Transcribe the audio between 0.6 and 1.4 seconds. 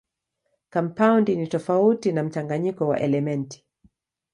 Kampaundi